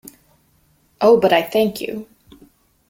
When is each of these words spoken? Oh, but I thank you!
Oh, 0.99 1.19
but 1.19 1.31
I 1.31 1.43
thank 1.43 1.79
you! 1.79 2.07